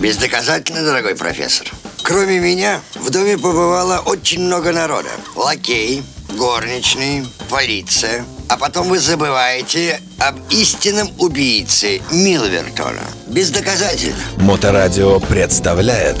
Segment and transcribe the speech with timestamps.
[0.00, 1.66] Бездоказательно, дорогой профессор.
[2.02, 5.10] Кроме меня, в доме побывало очень много народа.
[5.36, 6.02] Лакей,
[6.38, 8.24] горничные, полиция.
[8.48, 13.02] А потом вы забываете об истинном убийце Милвертона.
[13.26, 14.16] Бездоказательно.
[14.38, 16.16] Моторадио представляет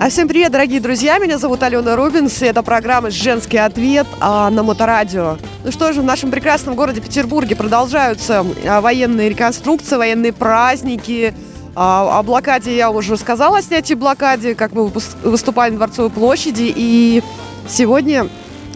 [0.00, 1.18] А всем привет, дорогие друзья!
[1.18, 5.36] Меня зовут Алена Рубинс, и это программа «Женский ответ» а, на Моторадио.
[5.64, 11.34] Ну что же, в нашем прекрасном городе Петербурге продолжаются а, военные реконструкции, военные праздники.
[11.78, 14.90] А, о блокаде я уже сказала, о снятии блокаде, как мы
[15.22, 16.72] выступали на Дворцовой площади.
[16.74, 17.22] И
[17.68, 18.28] сегодня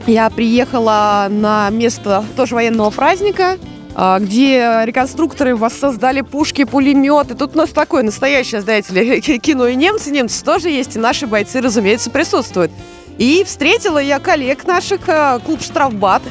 [0.07, 3.57] я приехала на место тоже военного праздника,
[3.95, 7.35] а, где реконструкторы воссоздали пушки, пулеметы.
[7.35, 10.11] Тут у нас такое настоящее, знаете ли, кино и немцы.
[10.11, 12.71] Немцы тоже есть, и наши бойцы, разумеется, присутствуют.
[13.17, 16.23] И встретила я коллег наших, э, клуб «Штрафбат».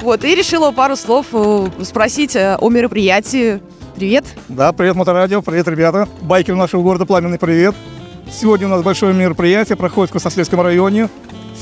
[0.00, 3.60] Вот, и решила пару слов э, спросить э, о мероприятии.
[3.96, 4.26] Привет.
[4.48, 6.06] Да, привет, Моторадио, привет, ребята.
[6.20, 7.74] Байкеры нашего города, пламенный привет.
[8.30, 11.08] Сегодня у нас большое мероприятие, проходит в Красносельском районе.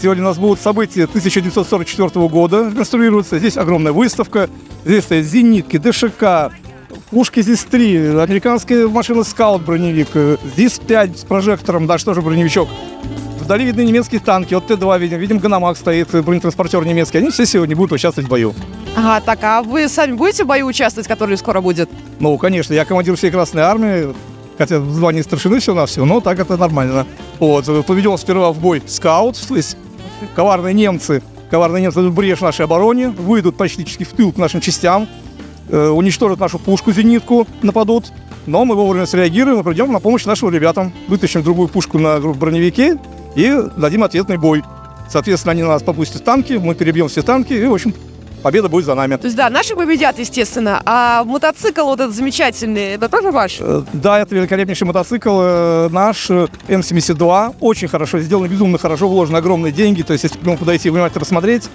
[0.02, 3.38] Сегодня у нас будут события 1944 года, реконструируются.
[3.38, 4.50] Здесь огромная выставка,
[4.84, 6.52] здесь стоят зенитки, ДШК,
[7.10, 12.68] пушки здесь три, американская машина скаут броневик, э, здесь пять с прожектором, даже тоже броневичок.
[13.38, 17.18] Вдали видны немецкие танки, от Т-2 видим, видим Ганомаг стоит, э, бронетранспортер немецкий.
[17.18, 18.54] Они все сегодня будут участвовать в бою.
[18.96, 21.90] Ага, так, а вы сами будете в бою участвовать, который скоро будет?
[22.20, 24.14] Ну, конечно, я командир всей Красной Армии,
[24.56, 27.06] хотя в звании старшины все на все, но так это нормально.
[27.40, 29.76] Вот, поведем сперва в бой скаут, то есть
[30.36, 35.08] коварные немцы, коварные немцы брешь нашей обороне, выйдут практически в тыл к нашим частям,
[35.70, 38.12] э, уничтожат нашу пушку, зенитку, нападут,
[38.46, 43.00] но мы вовремя среагируем и придем на помощь нашим ребятам, вытащим другую пушку на броневике
[43.34, 44.62] и дадим ответный бой.
[45.10, 47.92] Соответственно, они на нас попустят танки, мы перебьем все танки, и, в общем,
[48.44, 49.16] победа будет за нами.
[49.16, 53.56] То есть, да, наши победят, естественно, а мотоцикл вот этот замечательный, это тоже ваш?
[53.58, 57.56] Э, Да, это великолепнейший мотоцикл э, наш э, М72.
[57.60, 60.02] Очень хорошо сделан, безумно хорошо вложены огромные деньги.
[60.02, 61.70] То есть, если к нему подойти и внимательно рассмотреть,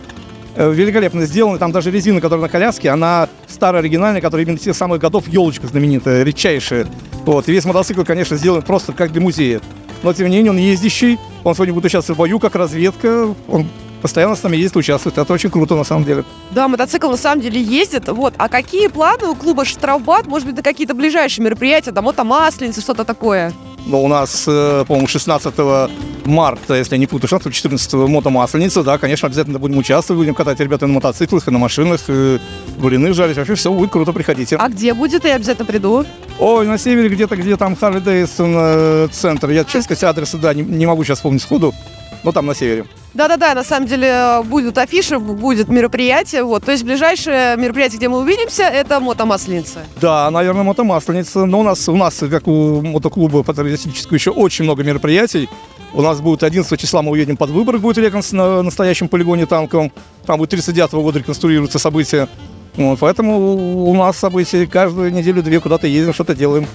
[0.55, 1.57] э, великолепно сделано.
[1.57, 5.65] Там даже резина, которая на коляске, она старая, оригинальная, которая именно тех самых годов, елочка
[5.65, 6.85] знаменитая, редчайшая.
[7.25, 7.49] Вот.
[7.49, 9.59] И весь мотоцикл, конечно, сделан просто как для музея.
[10.03, 11.17] Но, тем не менее, он ездящий.
[11.43, 13.33] Он сегодня будет участвовать в бою, как разведка.
[13.47, 13.67] Он
[14.01, 15.17] постоянно с нами ездит, участвует.
[15.17, 16.23] Это очень круто, на самом деле.
[16.51, 18.07] Да, мотоцикл на самом деле ездит.
[18.07, 18.33] Вот.
[18.37, 20.27] А какие планы у клуба «Штрафбат»?
[20.27, 23.53] Может быть, на какие-то ближайшие мероприятия, там, мотомасленица, что-то такое?
[23.85, 25.89] Но у нас, э, по-моему, 16
[26.25, 30.85] марта, если я не путаю, 16-14 мотомасленица, да, конечно, обязательно будем участвовать, будем катать ребята
[30.85, 32.39] на мотоциклах и на машинах, и
[32.77, 34.57] блины жарить, вообще все будет круто, приходите.
[34.57, 35.25] А где будет?
[35.25, 36.05] Я обязательно приду.
[36.39, 40.53] Ой, на севере где-то, где там Харли Дэйсон э, центр, я, честно сказать, адреса, да,
[40.53, 41.73] не, не могу сейчас вспомнить сходу,
[42.23, 42.85] но там на севере.
[43.13, 46.43] Да-да-да, на самом деле будут афиши, будет мероприятие.
[46.43, 46.63] Вот.
[46.63, 49.79] То есть ближайшее мероприятие, где мы увидимся, это мотомасленица.
[49.99, 54.83] Да, наверное, мотомасленица, но у нас, у нас, как у мотоклуба патриотического, еще очень много
[54.83, 55.49] мероприятий.
[55.93, 59.91] У нас будет 11 числа, мы уедем под Выборг, будет реконс на настоящем полигоне танковом.
[60.25, 62.27] Там будет 39 года реконструируются события.
[62.75, 66.67] Вот, поэтому у нас события каждую неделю-две куда-то ездим, что-то делаем.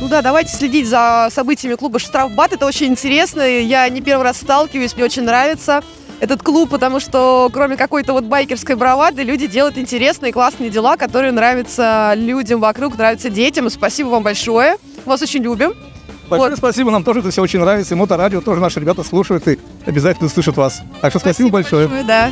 [0.00, 2.52] Ну да, давайте следить за событиями клуба «Штрафбат».
[2.52, 3.42] Это очень интересно.
[3.42, 5.82] Я не первый раз сталкиваюсь, мне очень нравится
[6.20, 11.32] этот клуб, потому что кроме какой-то вот байкерской бравады, люди делают интересные, классные дела, которые
[11.32, 13.68] нравятся людям вокруг, нравятся детям.
[13.70, 14.76] Спасибо вам большое.
[15.04, 15.74] Вас очень любим.
[16.28, 16.58] Большое Вот.
[16.58, 17.94] спасибо, нам тоже это все очень нравится.
[17.94, 20.82] И моторадио тоже наши ребята слушают и обязательно слышат вас.
[21.00, 21.88] Так что спасибо, большое.
[22.04, 22.30] Да.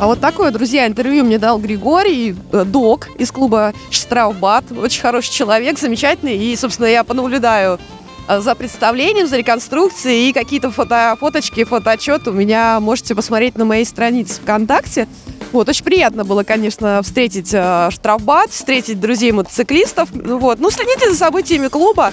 [0.00, 4.64] А вот такое, друзья, интервью мне дал Григорий, э, док из клуба «Штрафбат».
[4.70, 6.38] Очень хороший человек, замечательный.
[6.38, 7.80] И, собственно, я понаблюдаю
[8.28, 13.64] э, за представлением, за реконструкцией и какие-то фото, фоточки, фотоотчеты у меня можете посмотреть на
[13.64, 15.08] моей странице ВКонтакте.
[15.50, 20.10] Вот, очень приятно было, конечно, встретить э, штрафбат, встретить друзей-мотоциклистов.
[20.12, 20.60] Ну Вот.
[20.60, 22.12] Ну, следите за событиями клуба.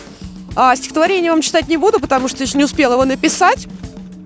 [0.55, 3.67] А, стихотворение вам читать не буду, потому что еще не успела его написать.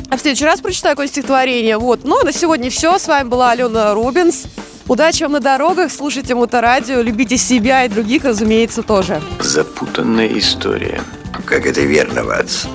[0.10, 1.78] А в следующий раз прочитаю какое стихотворение.
[1.78, 2.02] Вот.
[2.04, 2.98] Ну, а на сегодня все.
[2.98, 4.46] С вами была Алена Рубинс.
[4.88, 9.22] Удачи вам на дорогах, слушайте моторадио, любите себя и других, разумеется, тоже.
[9.40, 11.00] Запутанная история.
[11.46, 12.66] Как это верно, Ватс?